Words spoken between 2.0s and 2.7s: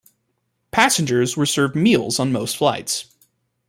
on most